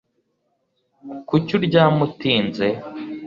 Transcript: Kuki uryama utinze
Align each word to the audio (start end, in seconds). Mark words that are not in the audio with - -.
Kuki 1.27 1.51
uryama 1.57 2.01
utinze 2.07 2.67